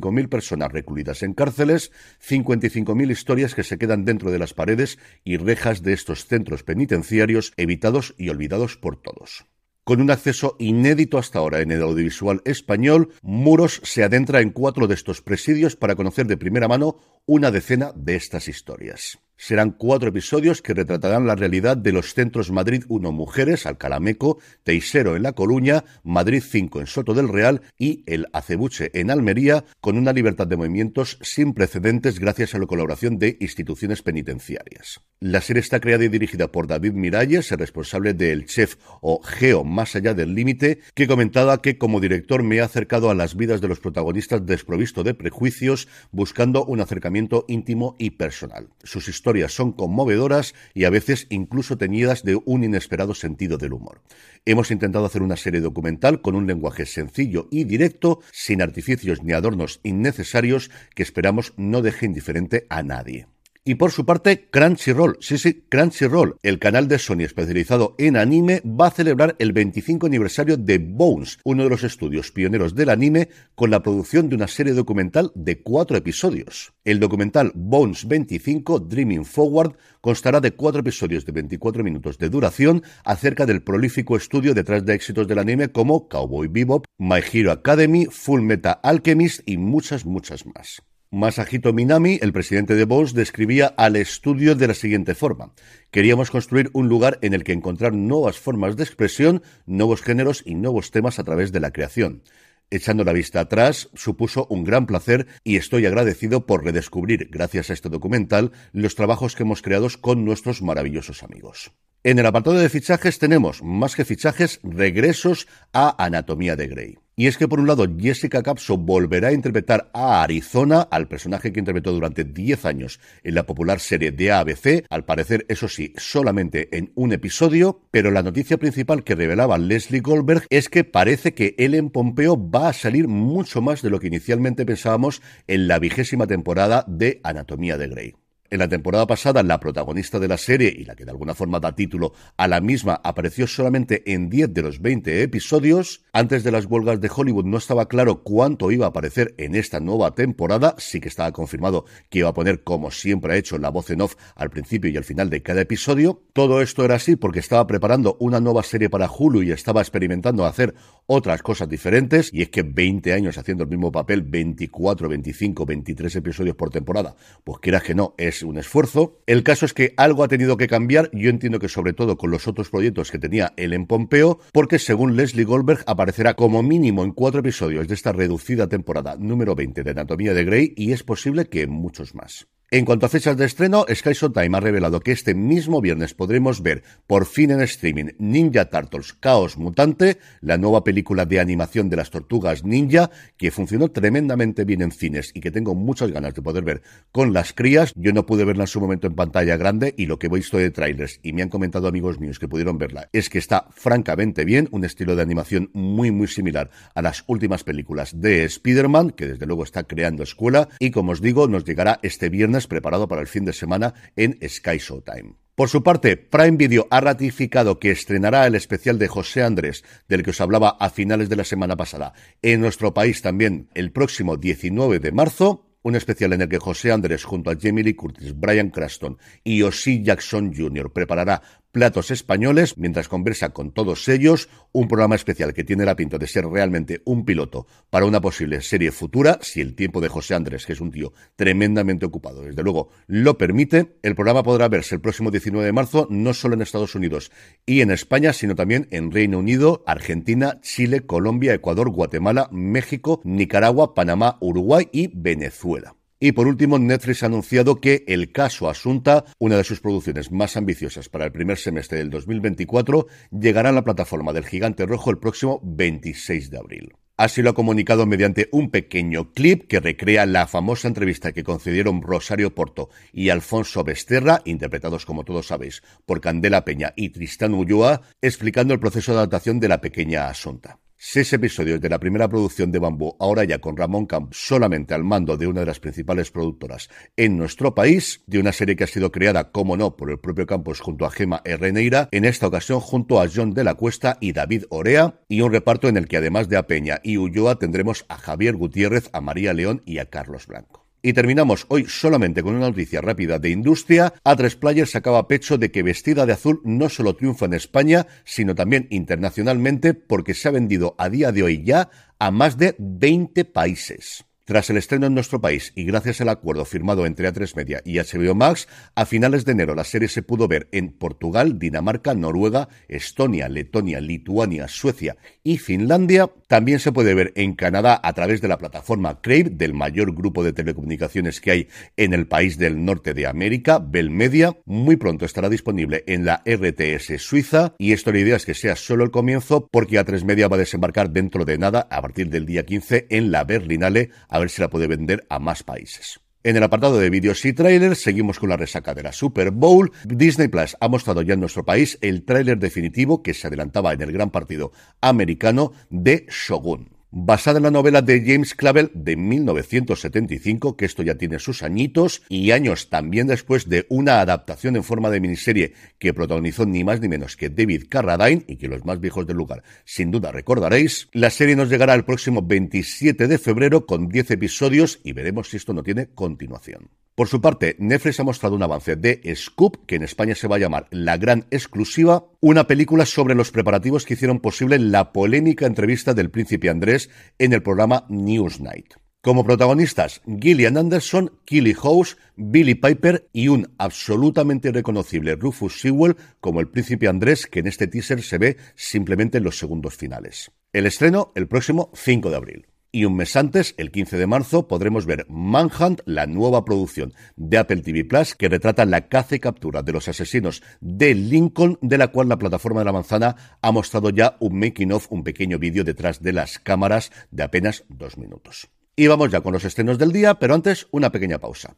55.000 0.00 0.28
personas 0.28 0.72
recluidas 0.72 1.22
en 1.22 1.34
cárceles, 1.34 1.92
55.000 2.26 3.10
historias 3.10 3.54
que 3.54 3.64
se 3.64 3.78
quedan 3.78 4.04
dentro 4.04 4.30
de 4.30 4.38
las 4.38 4.54
paredes 4.54 4.98
y 5.24 5.36
rejas 5.36 5.82
de 5.82 5.92
estos 5.92 6.26
centros 6.26 6.62
penitenciarios 6.62 7.52
evitados 7.56 8.14
y 8.18 8.28
olvidados 8.28 8.76
por 8.76 9.00
todos. 9.00 9.46
Con 9.84 10.00
un 10.00 10.10
acceso 10.10 10.56
inédito 10.58 11.16
hasta 11.16 11.38
ahora 11.38 11.60
en 11.60 11.70
el 11.70 11.80
audiovisual 11.80 12.42
español, 12.44 13.10
Muros 13.22 13.80
se 13.84 14.02
adentra 14.02 14.40
en 14.40 14.50
cuatro 14.50 14.88
de 14.88 14.94
estos 14.94 15.22
presidios 15.22 15.76
para 15.76 15.94
conocer 15.94 16.26
de 16.26 16.36
primera 16.36 16.66
mano 16.66 16.96
una 17.26 17.50
decena 17.50 17.92
de 17.96 18.14
estas 18.14 18.46
historias. 18.46 19.18
Serán 19.38 19.72
cuatro 19.72 20.08
episodios 20.08 20.62
que 20.62 20.72
retratarán 20.72 21.26
la 21.26 21.34
realidad 21.34 21.76
de 21.76 21.92
los 21.92 22.14
centros 22.14 22.50
Madrid 22.50 22.84
1 22.88 23.12
Mujeres, 23.12 23.66
Alcalameco, 23.66 24.38
Teixero 24.62 25.14
en 25.14 25.22
La 25.24 25.32
Coruña, 25.32 25.84
Madrid 26.02 26.42
5 26.42 26.80
en 26.80 26.86
Soto 26.86 27.12
del 27.12 27.28
Real 27.28 27.60
y 27.76 28.02
el 28.06 28.28
Acebuche 28.32 28.90
en 28.94 29.10
Almería, 29.10 29.64
con 29.82 29.98
una 29.98 30.14
libertad 30.14 30.46
de 30.46 30.56
movimientos 30.56 31.18
sin 31.20 31.52
precedentes 31.52 32.18
gracias 32.18 32.54
a 32.54 32.58
la 32.58 32.66
colaboración 32.66 33.18
de 33.18 33.36
instituciones 33.40 34.02
penitenciarias. 34.02 35.02
La 35.20 35.42
serie 35.42 35.60
está 35.60 35.80
creada 35.80 36.04
y 36.04 36.08
dirigida 36.08 36.50
por 36.50 36.66
David 36.66 36.92
Miralles, 36.92 37.52
el 37.52 37.58
responsable 37.58 38.14
del 38.14 38.46
Chef 38.46 38.76
o 39.02 39.20
Geo 39.22 39.64
Más 39.64 39.96
allá 39.96 40.14
del 40.14 40.34
límite, 40.34 40.80
que 40.94 41.06
comentaba 41.06 41.60
que 41.60 41.76
como 41.76 42.00
director 42.00 42.42
me 42.42 42.60
ha 42.60 42.64
acercado 42.64 43.10
a 43.10 43.14
las 43.14 43.36
vidas 43.36 43.60
de 43.60 43.68
los 43.68 43.80
protagonistas 43.80 44.46
desprovisto 44.46 45.04
de 45.04 45.14
prejuicios, 45.14 45.88
buscando 46.10 46.64
un 46.64 46.80
acercamiento 46.80 47.15
íntimo 47.16 47.96
y 47.98 48.10
personal. 48.10 48.68
Sus 48.82 49.08
historias 49.08 49.52
son 49.52 49.72
conmovedoras 49.72 50.54
y 50.74 50.84
a 50.84 50.90
veces 50.90 51.26
incluso 51.30 51.78
teñidas 51.78 52.22
de 52.22 52.40
un 52.44 52.64
inesperado 52.64 53.14
sentido 53.14 53.58
del 53.58 53.72
humor. 53.72 54.02
Hemos 54.44 54.70
intentado 54.70 55.06
hacer 55.06 55.22
una 55.22 55.36
serie 55.36 55.60
documental 55.60 56.20
con 56.20 56.36
un 56.36 56.46
lenguaje 56.46 56.86
sencillo 56.86 57.48
y 57.50 57.64
directo, 57.64 58.20
sin 58.32 58.62
artificios 58.62 59.22
ni 59.22 59.32
adornos 59.32 59.80
innecesarios, 59.82 60.70
que 60.94 61.02
esperamos 61.02 61.52
no 61.56 61.82
deje 61.82 62.06
indiferente 62.06 62.66
a 62.68 62.82
nadie. 62.82 63.26
Y 63.68 63.74
por 63.74 63.90
su 63.90 64.06
parte, 64.06 64.46
Crunchyroll, 64.48 65.16
sí, 65.18 65.38
sí, 65.38 65.64
Crunchyroll, 65.68 66.36
el 66.44 66.60
canal 66.60 66.86
de 66.86 67.00
Sony 67.00 67.22
especializado 67.22 67.96
en 67.98 68.16
anime, 68.16 68.62
va 68.64 68.86
a 68.86 68.90
celebrar 68.92 69.34
el 69.40 69.52
25 69.52 70.06
aniversario 70.06 70.56
de 70.56 70.78
Bones, 70.78 71.40
uno 71.42 71.64
de 71.64 71.70
los 71.70 71.82
estudios 71.82 72.30
pioneros 72.30 72.76
del 72.76 72.90
anime, 72.90 73.28
con 73.56 73.72
la 73.72 73.82
producción 73.82 74.28
de 74.28 74.36
una 74.36 74.46
serie 74.46 74.72
documental 74.72 75.32
de 75.34 75.62
cuatro 75.62 75.96
episodios. 75.96 76.74
El 76.84 77.00
documental 77.00 77.50
Bones 77.56 78.06
25, 78.06 78.78
Dreaming 78.78 79.24
Forward, 79.24 79.74
constará 80.00 80.40
de 80.40 80.52
cuatro 80.52 80.82
episodios 80.82 81.26
de 81.26 81.32
24 81.32 81.82
minutos 81.82 82.18
de 82.18 82.28
duración 82.28 82.84
acerca 83.04 83.46
del 83.46 83.64
prolífico 83.64 84.16
estudio 84.16 84.54
detrás 84.54 84.86
de 84.86 84.94
éxitos 84.94 85.26
del 85.26 85.40
anime 85.40 85.72
como 85.72 86.08
Cowboy 86.08 86.46
Bebop, 86.46 86.84
My 86.98 87.18
Hero 87.32 87.50
Academy, 87.50 88.06
Full 88.06 88.42
Metal 88.42 88.78
Alchemist 88.84 89.40
y 89.44 89.56
muchas, 89.56 90.06
muchas 90.06 90.46
más. 90.46 90.85
Masahito 91.10 91.72
Minami, 91.72 92.18
el 92.20 92.32
presidente 92.32 92.74
de 92.74 92.84
Bones, 92.84 93.14
describía 93.14 93.66
al 93.66 93.94
estudio 93.94 94.56
de 94.56 94.66
la 94.66 94.74
siguiente 94.74 95.14
forma. 95.14 95.52
Queríamos 95.92 96.32
construir 96.32 96.68
un 96.72 96.88
lugar 96.88 97.18
en 97.22 97.32
el 97.32 97.44
que 97.44 97.52
encontrar 97.52 97.92
nuevas 97.92 98.40
formas 98.40 98.76
de 98.76 98.82
expresión, 98.82 99.42
nuevos 99.66 100.02
géneros 100.02 100.42
y 100.44 100.56
nuevos 100.56 100.90
temas 100.90 101.20
a 101.20 101.24
través 101.24 101.52
de 101.52 101.60
la 101.60 101.70
creación. 101.70 102.22
Echando 102.70 103.04
la 103.04 103.12
vista 103.12 103.38
atrás, 103.38 103.88
supuso 103.94 104.48
un 104.50 104.64
gran 104.64 104.86
placer 104.86 105.28
y 105.44 105.56
estoy 105.56 105.86
agradecido 105.86 106.44
por 106.44 106.64
redescubrir, 106.64 107.28
gracias 107.30 107.70
a 107.70 107.74
este 107.74 107.88
documental, 107.88 108.50
los 108.72 108.96
trabajos 108.96 109.36
que 109.36 109.44
hemos 109.44 109.62
creado 109.62 109.86
con 110.00 110.24
nuestros 110.24 110.60
maravillosos 110.60 111.22
amigos. 111.22 111.72
En 112.02 112.18
el 112.18 112.26
apartado 112.26 112.56
de 112.56 112.68
fichajes 112.68 113.20
tenemos, 113.20 113.62
más 113.62 113.94
que 113.94 114.04
fichajes, 114.04 114.58
regresos 114.64 115.46
a 115.72 116.04
Anatomía 116.04 116.56
de 116.56 116.66
Grey. 116.66 116.98
Y 117.18 117.28
es 117.28 117.38
que 117.38 117.48
por 117.48 117.60
un 117.60 117.66
lado 117.66 117.86
Jessica 117.98 118.42
Capso 118.42 118.76
volverá 118.76 119.28
a 119.28 119.32
interpretar 119.32 119.90
a 119.94 120.22
Arizona, 120.22 120.82
al 120.82 121.08
personaje 121.08 121.50
que 121.50 121.60
interpretó 121.60 121.90
durante 121.92 122.24
10 122.24 122.66
años 122.66 123.00
en 123.24 123.34
la 123.34 123.46
popular 123.46 123.80
serie 123.80 124.12
de 124.12 124.32
ABC, 124.32 124.84
al 124.90 125.06
parecer 125.06 125.46
eso 125.48 125.66
sí, 125.66 125.94
solamente 125.96 126.76
en 126.76 126.92
un 126.94 127.14
episodio, 127.14 127.80
pero 127.90 128.10
la 128.10 128.22
noticia 128.22 128.58
principal 128.58 129.02
que 129.02 129.14
revelaba 129.14 129.56
Leslie 129.56 130.00
Goldberg 130.00 130.44
es 130.50 130.68
que 130.68 130.84
parece 130.84 131.32
que 131.32 131.54
Ellen 131.56 131.88
Pompeo 131.88 132.36
va 132.36 132.68
a 132.68 132.74
salir 132.74 133.08
mucho 133.08 133.62
más 133.62 133.80
de 133.80 133.88
lo 133.88 133.98
que 133.98 134.08
inicialmente 134.08 134.66
pensábamos 134.66 135.22
en 135.46 135.68
la 135.68 135.78
vigésima 135.78 136.26
temporada 136.26 136.84
de 136.86 137.22
Anatomía 137.24 137.78
de 137.78 137.88
Grey. 137.88 138.14
En 138.48 138.60
la 138.60 138.68
temporada 138.68 139.06
pasada, 139.06 139.42
la 139.42 139.58
protagonista 139.58 140.20
de 140.20 140.28
la 140.28 140.36
serie 140.36 140.72
y 140.76 140.84
la 140.84 140.94
que 140.94 141.04
de 141.04 141.10
alguna 141.10 141.34
forma 141.34 141.58
da 141.58 141.74
título 141.74 142.12
a 142.36 142.46
la 142.46 142.60
misma 142.60 143.00
apareció 143.02 143.46
solamente 143.46 144.12
en 144.12 144.30
10 144.30 144.54
de 144.54 144.62
los 144.62 144.80
20 144.80 145.22
episodios. 145.22 146.04
Antes 146.18 146.44
de 146.44 146.50
las 146.50 146.64
huelgas 146.64 146.98
de 147.02 147.10
Hollywood 147.14 147.44
no 147.44 147.58
estaba 147.58 147.88
claro 147.88 148.22
cuánto 148.22 148.70
iba 148.70 148.86
a 148.86 148.88
aparecer 148.88 149.34
en 149.36 149.54
esta 149.54 149.80
nueva 149.80 150.14
temporada. 150.14 150.74
Sí 150.78 150.98
que 150.98 151.08
estaba 151.08 151.30
confirmado 151.30 151.84
que 152.08 152.20
iba 152.20 152.30
a 152.30 152.32
poner, 152.32 152.62
como 152.62 152.90
siempre 152.90 153.34
ha 153.34 153.36
hecho, 153.36 153.58
la 153.58 153.68
voz 153.68 153.90
en 153.90 154.00
off 154.00 154.14
al 154.34 154.48
principio 154.48 154.90
y 154.90 154.96
al 154.96 155.04
final 155.04 155.28
de 155.28 155.42
cada 155.42 155.60
episodio. 155.60 156.22
Todo 156.32 156.62
esto 156.62 156.86
era 156.86 156.94
así 156.94 157.16
porque 157.16 157.40
estaba 157.40 157.66
preparando 157.66 158.16
una 158.18 158.40
nueva 158.40 158.62
serie 158.62 158.88
para 158.88 159.10
Hulu 159.10 159.42
y 159.42 159.50
estaba 159.50 159.82
experimentando 159.82 160.46
hacer 160.46 160.74
otras 161.04 161.42
cosas 161.42 161.68
diferentes. 161.68 162.32
Y 162.32 162.40
es 162.40 162.48
que 162.48 162.62
20 162.62 163.12
años 163.12 163.36
haciendo 163.36 163.64
el 163.64 163.68
mismo 163.68 163.92
papel, 163.92 164.22
24, 164.22 165.10
25, 165.10 165.66
23 165.66 166.16
episodios 166.16 166.56
por 166.56 166.70
temporada, 166.70 167.14
pues 167.44 167.58
quieras 167.58 167.82
que 167.82 167.94
no, 167.94 168.14
es 168.16 168.42
un 168.42 168.56
esfuerzo. 168.56 169.20
El 169.26 169.42
caso 169.42 169.66
es 169.66 169.74
que 169.74 169.92
algo 169.98 170.24
ha 170.24 170.28
tenido 170.28 170.56
que 170.56 170.66
cambiar, 170.66 171.10
yo 171.12 171.28
entiendo 171.28 171.58
que 171.58 171.68
sobre 171.68 171.92
todo 171.92 172.16
con 172.16 172.30
los 172.30 172.48
otros 172.48 172.70
proyectos 172.70 173.10
que 173.10 173.18
tenía 173.18 173.52
él 173.58 173.74
en 173.74 173.86
Pompeo, 173.86 174.38
porque 174.52 174.78
según 174.78 175.14
Leslie 175.14 175.44
Goldberg 175.44 175.84
aparecerá 176.06 176.34
como 176.34 176.62
mínimo 176.62 177.02
en 177.02 177.10
cuatro 177.10 177.40
episodios 177.40 177.88
de 177.88 177.94
esta 177.94 178.12
reducida 178.12 178.68
temporada 178.68 179.16
número 179.18 179.56
20 179.56 179.82
de 179.82 179.90
Anatomía 179.90 180.34
de 180.34 180.44
Grey 180.44 180.72
y 180.76 180.92
es 180.92 181.02
posible 181.02 181.46
que 181.46 181.62
en 181.62 181.70
muchos 181.70 182.14
más. 182.14 182.46
En 182.72 182.84
cuanto 182.84 183.06
a 183.06 183.08
fechas 183.08 183.36
de 183.36 183.44
estreno, 183.44 183.86
Sky 183.88 184.10
Time 184.34 184.56
ha 184.56 184.60
revelado 184.60 184.98
que 184.98 185.12
este 185.12 185.36
mismo 185.36 185.80
viernes 185.80 186.14
podremos 186.14 186.64
ver 186.64 186.82
por 187.06 187.24
fin 187.24 187.52
en 187.52 187.60
streaming 187.60 188.06
Ninja 188.18 188.64
Turtles 188.64 189.16
Chaos 189.22 189.56
Mutante, 189.56 190.18
la 190.40 190.58
nueva 190.58 190.82
película 190.82 191.26
de 191.26 191.38
animación 191.38 191.88
de 191.88 191.94
las 191.94 192.10
tortugas 192.10 192.64
ninja, 192.64 193.12
que 193.36 193.52
funcionó 193.52 193.92
tremendamente 193.92 194.64
bien 194.64 194.82
en 194.82 194.90
cines 194.90 195.30
y 195.32 195.42
que 195.42 195.52
tengo 195.52 195.76
muchas 195.76 196.10
ganas 196.10 196.34
de 196.34 196.42
poder 196.42 196.64
ver 196.64 196.82
con 197.12 197.32
las 197.32 197.52
crías. 197.52 197.92
Yo 197.94 198.12
no 198.12 198.26
pude 198.26 198.44
verla 198.44 198.64
en 198.64 198.66
su 198.66 198.80
momento 198.80 199.06
en 199.06 199.14
pantalla 199.14 199.56
grande 199.56 199.94
y 199.96 200.06
lo 200.06 200.18
que 200.18 200.26
he 200.26 200.30
visto 200.30 200.58
de 200.58 200.72
trailers 200.72 201.20
y 201.22 201.34
me 201.34 201.42
han 201.42 201.50
comentado 201.50 201.86
amigos 201.86 202.18
míos 202.18 202.40
que 202.40 202.48
pudieron 202.48 202.78
verla 202.78 203.08
es 203.12 203.30
que 203.30 203.38
está 203.38 203.68
francamente 203.70 204.44
bien, 204.44 204.68
un 204.72 204.84
estilo 204.84 205.14
de 205.14 205.22
animación 205.22 205.70
muy 205.72 206.10
muy 206.10 206.26
similar 206.26 206.70
a 206.96 207.02
las 207.02 207.22
últimas 207.28 207.62
películas 207.62 208.20
de 208.20 208.42
Spider-Man, 208.42 209.10
que 209.10 209.28
desde 209.28 209.46
luego 209.46 209.62
está 209.62 209.84
creando 209.84 210.24
escuela 210.24 210.68
y 210.80 210.90
como 210.90 211.12
os 211.12 211.20
digo 211.20 211.46
nos 211.46 211.64
llegará 211.64 212.00
este 212.02 212.28
viernes 212.28 212.55
preparado 212.64 213.08
para 213.08 213.20
el 213.20 213.28
fin 213.28 213.44
de 213.44 213.52
semana 213.52 213.92
en 214.16 214.38
Sky 214.48 214.78
Showtime. 214.78 215.34
Por 215.56 215.68
su 215.68 215.82
parte, 215.82 216.16
Prime 216.18 216.58
Video 216.58 216.86
ha 216.90 217.00
ratificado 217.00 217.78
que 217.78 217.90
estrenará 217.90 218.46
el 218.46 218.54
especial 218.54 218.98
de 218.98 219.08
José 219.08 219.42
Andrés, 219.42 219.84
del 220.06 220.22
que 220.22 220.30
os 220.30 220.40
hablaba 220.40 220.76
a 220.78 220.90
finales 220.90 221.28
de 221.28 221.36
la 221.36 221.44
semana 221.44 221.76
pasada, 221.76 222.12
en 222.42 222.60
nuestro 222.60 222.94
país 222.94 223.22
también 223.22 223.68
el 223.74 223.92
próximo 223.92 224.36
19 224.36 224.98
de 224.98 225.12
marzo 225.12 225.66
un 225.86 225.94
especial 225.94 226.32
en 226.32 226.42
el 226.42 226.48
que 226.48 226.58
José 226.58 226.90
Andrés 226.90 227.22
junto 227.22 227.48
a 227.48 227.56
Jamie 227.56 227.84
Lee 227.84 227.94
Curtis, 227.94 228.36
Brian 228.36 228.70
Craston 228.70 229.18
y 229.44 229.62
Ossie 229.62 230.02
Jackson 230.02 230.52
Jr. 230.52 230.92
preparará 230.92 231.40
platos 231.76 232.10
españoles 232.10 232.78
mientras 232.78 233.06
conversa 233.06 233.50
con 233.50 233.70
todos 233.70 234.08
ellos, 234.08 234.48
un 234.72 234.88
programa 234.88 235.14
especial 235.14 235.52
que 235.52 235.62
tiene 235.62 235.84
la 235.84 235.94
pinta 235.94 236.16
de 236.16 236.26
ser 236.26 236.46
realmente 236.46 237.02
un 237.04 237.26
piloto 237.26 237.66
para 237.90 238.06
una 238.06 238.22
posible 238.22 238.62
serie 238.62 238.90
futura, 238.92 239.40
si 239.42 239.60
el 239.60 239.74
tiempo 239.74 240.00
de 240.00 240.08
José 240.08 240.34
Andrés, 240.34 240.64
que 240.64 240.72
es 240.72 240.80
un 240.80 240.90
tío 240.90 241.12
tremendamente 241.36 242.06
ocupado, 242.06 242.40
desde 242.40 242.62
luego 242.62 242.88
lo 243.08 243.36
permite. 243.36 243.98
El 244.02 244.14
programa 244.14 244.42
podrá 244.42 244.68
verse 244.68 244.94
el 244.94 245.02
próximo 245.02 245.30
19 245.30 245.66
de 245.66 245.72
marzo, 245.74 246.06
no 246.08 246.32
solo 246.32 246.54
en 246.54 246.62
Estados 246.62 246.94
Unidos 246.94 247.30
y 247.66 247.82
en 247.82 247.90
España, 247.90 248.32
sino 248.32 248.54
también 248.54 248.88
en 248.90 249.10
Reino 249.10 249.38
Unido, 249.38 249.84
Argentina, 249.86 250.58
Chile, 250.62 251.02
Colombia, 251.02 251.52
Ecuador, 251.52 251.90
Guatemala, 251.90 252.48
México, 252.52 253.20
Nicaragua, 253.22 253.92
Panamá, 253.92 254.38
Uruguay 254.40 254.88
y 254.92 255.10
Venezuela. 255.12 255.95
Y 256.18 256.32
por 256.32 256.46
último, 256.46 256.78
Netflix 256.78 257.22
ha 257.22 257.26
anunciado 257.26 257.76
que 257.76 258.04
El 258.06 258.32
caso 258.32 258.70
Asunta, 258.70 259.24
una 259.38 259.58
de 259.58 259.64
sus 259.64 259.80
producciones 259.80 260.32
más 260.32 260.56
ambiciosas 260.56 261.10
para 261.10 261.26
el 261.26 261.32
primer 261.32 261.58
semestre 261.58 261.98
del 261.98 262.08
2024, 262.08 263.06
llegará 263.30 263.68
a 263.68 263.72
la 263.72 263.84
plataforma 263.84 264.32
del 264.32 264.46
Gigante 264.46 264.86
Rojo 264.86 265.10
el 265.10 265.18
próximo 265.18 265.60
26 265.62 266.50
de 266.50 266.58
abril. 266.58 266.94
Así 267.18 267.40
lo 267.42 267.50
ha 267.50 267.54
comunicado 267.54 268.06
mediante 268.06 268.48
un 268.52 268.70
pequeño 268.70 269.32
clip 269.32 269.68
que 269.68 269.80
recrea 269.80 270.26
la 270.26 270.46
famosa 270.46 270.88
entrevista 270.88 271.32
que 271.32 271.44
concedieron 271.44 272.02
Rosario 272.02 272.54
Porto 272.54 272.90
y 273.12 273.30
Alfonso 273.30 273.84
Besterra, 273.84 274.42
interpretados 274.44 275.06
como 275.06 275.24
todos 275.24 275.46
sabéis 275.46 275.82
por 276.04 276.20
Candela 276.20 276.64
Peña 276.64 276.92
y 276.94 277.10
Tristán 277.10 277.54
Ulloa, 277.54 278.02
explicando 278.20 278.74
el 278.74 278.80
proceso 278.80 279.12
de 279.12 279.18
adaptación 279.18 279.60
de 279.60 279.68
la 279.68 279.80
pequeña 279.80 280.28
Asunta. 280.28 280.78
Seis 280.98 281.30
episodios 281.34 281.78
de 281.82 281.90
la 281.90 281.98
primera 281.98 282.26
producción 282.26 282.72
de 282.72 282.78
Bambú, 282.78 283.16
ahora 283.20 283.44
ya 283.44 283.58
con 283.58 283.76
Ramón 283.76 284.06
Camp 284.06 284.32
solamente 284.32 284.94
al 284.94 285.04
mando 285.04 285.36
de 285.36 285.46
una 285.46 285.60
de 285.60 285.66
las 285.66 285.78
principales 285.78 286.30
productoras 286.30 286.88
en 287.18 287.36
nuestro 287.36 287.74
país, 287.74 288.22
de 288.26 288.38
una 288.38 288.50
serie 288.50 288.76
que 288.76 288.84
ha 288.84 288.86
sido 288.86 289.12
creada, 289.12 289.52
como 289.52 289.76
no, 289.76 289.94
por 289.94 290.10
el 290.10 290.18
propio 290.18 290.46
Campos 290.46 290.80
junto 290.80 291.04
a 291.04 291.10
Gema 291.10 291.42
Herreneira, 291.44 292.08
en 292.12 292.24
esta 292.24 292.46
ocasión 292.46 292.80
junto 292.80 293.20
a 293.20 293.28
John 293.32 293.52
de 293.52 293.64
la 293.64 293.74
Cuesta 293.74 294.16
y 294.22 294.32
David 294.32 294.64
Orea, 294.70 295.20
y 295.28 295.42
un 295.42 295.52
reparto 295.52 295.88
en 295.88 295.98
el 295.98 296.08
que 296.08 296.16
además 296.16 296.48
de 296.48 296.56
a 296.56 296.66
Peña 296.66 296.98
y 297.02 297.18
Ulloa 297.18 297.58
tendremos 297.58 298.06
a 298.08 298.16
Javier 298.16 298.56
Gutiérrez, 298.56 299.10
a 299.12 299.20
María 299.20 299.52
León 299.52 299.82
y 299.84 299.98
a 299.98 300.06
Carlos 300.06 300.46
Blanco. 300.46 300.85
Y 301.06 301.12
terminamos 301.12 301.66
hoy 301.68 301.84
solamente 301.86 302.42
con 302.42 302.56
una 302.56 302.66
noticia 302.66 303.00
rápida 303.00 303.38
de 303.38 303.50
industria. 303.50 304.12
A3 304.24 304.58
Player 304.58 304.88
sacaba 304.88 305.28
pecho 305.28 305.56
de 305.56 305.70
que 305.70 305.84
Vestida 305.84 306.26
de 306.26 306.32
Azul 306.32 306.60
no 306.64 306.88
solo 306.88 307.14
triunfa 307.14 307.46
en 307.46 307.54
España, 307.54 308.08
sino 308.24 308.56
también 308.56 308.88
internacionalmente 308.90 309.94
porque 309.94 310.34
se 310.34 310.48
ha 310.48 310.50
vendido 310.50 310.96
a 310.98 311.08
día 311.08 311.30
de 311.30 311.44
hoy 311.44 311.62
ya 311.62 311.90
a 312.18 312.32
más 312.32 312.58
de 312.58 312.74
20 312.80 313.44
países. 313.44 314.25
Tras 314.46 314.70
el 314.70 314.76
estreno 314.76 315.06
en 315.06 315.14
nuestro 315.14 315.40
país 315.40 315.72
y 315.74 315.82
gracias 315.82 316.20
al 316.20 316.28
acuerdo 316.28 316.64
firmado 316.64 317.04
entre 317.04 317.28
A3 317.28 317.56
Media 317.56 317.82
y 317.84 317.98
HBO 317.98 318.36
Max, 318.36 318.68
a 318.94 319.04
finales 319.04 319.44
de 319.44 319.50
enero 319.50 319.74
la 319.74 319.82
serie 319.82 320.06
se 320.06 320.22
pudo 320.22 320.46
ver 320.46 320.68
en 320.70 320.92
Portugal, 320.92 321.58
Dinamarca, 321.58 322.14
Noruega, 322.14 322.68
Estonia, 322.86 323.48
Letonia, 323.48 324.00
Lituania, 324.00 324.68
Suecia 324.68 325.16
y 325.42 325.58
Finlandia. 325.58 326.30
También 326.46 326.78
se 326.78 326.92
puede 326.92 327.14
ver 327.14 327.32
en 327.34 327.56
Canadá 327.56 328.00
a 328.00 328.12
través 328.12 328.40
de 328.40 328.46
la 328.46 328.56
plataforma 328.56 329.20
Crave, 329.20 329.50
del 329.50 329.74
mayor 329.74 330.14
grupo 330.14 330.44
de 330.44 330.52
telecomunicaciones 330.52 331.40
que 331.40 331.50
hay 331.50 331.68
en 331.96 332.14
el 332.14 332.28
país 332.28 332.56
del 332.56 332.84
norte 332.84 333.14
de 333.14 333.26
América, 333.26 333.80
Bell 333.80 334.10
Media. 334.10 334.56
Muy 334.64 334.94
pronto 334.94 335.24
estará 335.24 335.48
disponible 335.48 336.04
en 336.06 336.24
la 336.24 336.44
RTS 336.46 337.20
Suiza 337.20 337.74
y 337.78 337.90
esto 337.90 338.12
la 338.12 338.20
idea 338.20 338.36
es 338.36 338.46
que 338.46 338.54
sea 338.54 338.76
solo 338.76 339.02
el 339.02 339.10
comienzo 339.10 339.66
porque 339.72 339.98
A3 339.98 340.22
Media 340.22 340.46
va 340.46 340.54
a 340.54 340.60
desembarcar 340.60 341.10
dentro 341.10 341.44
de 341.44 341.58
nada 341.58 341.88
a 341.90 342.00
partir 342.00 342.28
del 342.28 342.46
día 342.46 342.64
15 342.64 343.08
en 343.10 343.32
la 343.32 343.42
Berlinale 343.42 344.10
a 344.36 344.40
ver 344.40 344.50
si 344.50 344.62
la 344.62 344.70
puede 344.70 344.86
vender 344.86 345.26
a 345.28 345.38
más 345.38 345.62
países. 345.62 346.20
En 346.42 346.56
el 346.56 346.62
apartado 346.62 346.98
de 346.98 347.10
vídeos 347.10 347.44
y 347.44 347.52
trailers 347.52 347.98
seguimos 347.98 348.38
con 348.38 348.50
la 348.50 348.56
resaca 348.56 348.94
de 348.94 349.02
la 349.02 349.12
Super 349.12 349.50
Bowl. 349.50 349.90
Disney 350.04 350.46
Plus 350.46 350.76
ha 350.78 350.86
mostrado 350.86 351.22
ya 351.22 351.34
en 351.34 351.40
nuestro 351.40 351.64
país 351.64 351.98
el 352.02 352.24
tráiler 352.24 352.58
definitivo 352.58 353.22
que 353.22 353.34
se 353.34 353.48
adelantaba 353.48 353.92
en 353.92 354.02
el 354.02 354.12
gran 354.12 354.30
partido 354.30 354.70
americano 355.00 355.72
de 355.90 356.26
Shogun 356.30 356.95
basada 357.18 357.56
en 357.56 357.62
la 357.62 357.70
novela 357.70 358.02
de 358.02 358.22
James 358.26 358.54
Clavel 358.54 358.90
de 358.92 359.16
1975, 359.16 360.76
que 360.76 360.84
esto 360.84 361.02
ya 361.02 361.14
tiene 361.14 361.38
sus 361.38 361.62
añitos, 361.62 362.22
y 362.28 362.50
años 362.50 362.90
también 362.90 363.26
después 363.26 363.70
de 363.70 363.86
una 363.88 364.20
adaptación 364.20 364.76
en 364.76 364.84
forma 364.84 365.08
de 365.08 365.20
miniserie 365.20 365.72
que 365.98 366.12
protagonizó 366.12 366.66
ni 366.66 366.84
más 366.84 367.00
ni 367.00 367.08
menos 367.08 367.34
que 367.36 367.48
David 367.48 367.84
Carradine, 367.88 368.44
y 368.46 368.56
que 368.56 368.68
los 368.68 368.84
más 368.84 369.00
viejos 369.00 369.26
del 369.26 369.38
lugar 369.38 369.62
sin 369.86 370.10
duda 370.10 370.30
recordaréis. 370.30 371.08
La 371.12 371.30
serie 371.30 371.56
nos 371.56 371.70
llegará 371.70 371.94
el 371.94 372.04
próximo 372.04 372.42
27 372.42 373.26
de 373.28 373.38
febrero 373.38 373.86
con 373.86 374.08
10 374.08 374.32
episodios 374.32 375.00
y 375.02 375.12
veremos 375.12 375.48
si 375.48 375.56
esto 375.56 375.72
no 375.72 375.82
tiene 375.82 376.08
continuación. 376.08 376.90
Por 377.16 377.28
su 377.28 377.40
parte, 377.40 377.76
Netflix 377.78 378.20
ha 378.20 378.24
mostrado 378.24 378.54
un 378.56 378.62
avance 378.62 378.94
de 378.94 379.22
Scoop, 379.34 379.86
que 379.86 379.96
en 379.96 380.02
España 380.02 380.34
se 380.34 380.48
va 380.48 380.56
a 380.56 380.58
llamar 380.58 380.86
La 380.90 381.16
Gran 381.16 381.46
Exclusiva, 381.50 382.26
una 382.40 382.66
película 382.66 383.06
sobre 383.06 383.34
los 383.34 383.50
preparativos 383.50 384.04
que 384.04 384.12
hicieron 384.12 384.38
posible 384.38 384.78
la 384.78 385.14
polémica 385.14 385.64
entrevista 385.64 386.12
del 386.12 386.30
príncipe 386.30 386.68
Andrés 386.68 387.08
en 387.38 387.54
el 387.54 387.62
programa 387.62 388.04
Newsnight. 388.10 388.96
Como 389.22 389.46
protagonistas, 389.46 390.20
Gillian 390.26 390.76
Anderson, 390.76 391.32
Killy 391.46 391.72
House, 391.72 392.18
Billy 392.36 392.74
Piper 392.74 393.30
y 393.32 393.48
un 393.48 393.72
absolutamente 393.78 394.70
reconocible 394.70 395.36
Rufus 395.36 395.80
Sewell 395.80 396.16
como 396.40 396.60
el 396.60 396.68
príncipe 396.68 397.08
Andrés, 397.08 397.46
que 397.46 397.60
en 397.60 397.66
este 397.66 397.86
teaser 397.86 398.20
se 398.20 398.36
ve 398.36 398.58
simplemente 398.74 399.38
en 399.38 399.44
los 399.44 399.58
segundos 399.58 399.96
finales. 399.96 400.52
El 400.74 400.84
estreno 400.84 401.32
el 401.34 401.48
próximo 401.48 401.90
5 401.94 402.28
de 402.28 402.36
abril. 402.36 402.66
Y 402.96 403.04
un 403.04 403.14
mes 403.14 403.36
antes, 403.36 403.74
el 403.76 403.90
15 403.90 404.16
de 404.16 404.26
marzo, 404.26 404.68
podremos 404.68 405.04
ver 405.04 405.26
Manhunt, 405.28 406.00
la 406.06 406.26
nueva 406.26 406.64
producción 406.64 407.12
de 407.36 407.58
Apple 407.58 407.82
TV 407.82 408.06
Plus, 408.06 408.34
que 408.34 408.48
retrata 408.48 408.86
la 408.86 409.08
caza 409.08 409.34
y 409.34 409.38
captura 409.38 409.82
de 409.82 409.92
los 409.92 410.08
asesinos 410.08 410.62
de 410.80 411.14
Lincoln, 411.14 411.78
de 411.82 411.98
la 411.98 412.08
cual 412.08 412.30
la 412.30 412.38
plataforma 412.38 412.80
de 412.80 412.86
la 412.86 412.94
manzana 412.94 413.36
ha 413.60 413.70
mostrado 413.70 414.08
ya 414.08 414.38
un 414.40 414.58
making 414.58 414.92
of, 414.92 415.08
un 415.12 415.24
pequeño 415.24 415.58
vídeo 415.58 415.84
detrás 415.84 416.22
de 416.22 416.32
las 416.32 416.58
cámaras 416.58 417.12
de 417.30 417.42
apenas 417.42 417.84
dos 417.90 418.16
minutos. 418.16 418.70
Y 418.96 419.08
vamos 419.08 419.30
ya 419.30 419.42
con 419.42 419.52
los 419.52 419.66
estrenos 419.66 419.98
del 419.98 420.12
día, 420.12 420.36
pero 420.36 420.54
antes 420.54 420.86
una 420.90 421.12
pequeña 421.12 421.38
pausa. 421.38 421.76